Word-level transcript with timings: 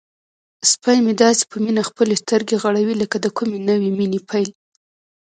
سپی 0.71 0.97
مې 1.05 1.13
داسې 1.23 1.43
په 1.51 1.57
مینه 1.63 1.81
خپلې 1.89 2.15
سترګې 2.23 2.55
غړوي 2.63 2.95
لکه 3.01 3.17
د 3.21 3.27
کومې 3.37 3.59
نوې 3.69 3.89
مینې 3.97 4.19
پیل. 4.29 4.49